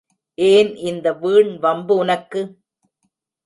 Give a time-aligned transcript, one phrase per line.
[0.37, 2.41] ஏன் இந்த வீண் வம்பு உனக்கு?